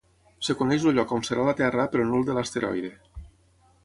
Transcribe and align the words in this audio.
Es 0.45 0.47
coneix 0.61 0.85
el 0.91 0.95
lloc 0.99 1.13
on 1.17 1.27
serà 1.27 1.45
la 1.49 1.53
Terra 1.59 1.85
però 1.97 2.05
no 2.07 2.21
el 2.21 2.25
de 2.31 2.37
l'asteroide. 2.39 2.91